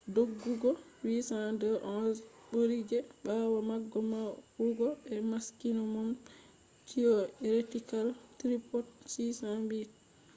[0.15, 0.69] doggugo
[1.05, 2.19] 802.11n
[2.49, 6.09] bɓuri je ɓawo maga yawugo be maksimom
[6.87, 9.91] tiyoretikal truput 600mbiy/s